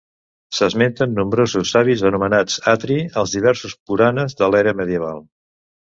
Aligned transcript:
S'esmenten 0.59 1.13
nombrosos 1.17 1.75
savis 1.77 2.03
anomenats 2.11 2.57
Atri 2.75 2.99
als 3.25 3.37
diversos 3.39 3.79
puranas 3.91 4.41
de 4.43 4.53
l'era 4.53 4.79
medieval. 4.85 5.27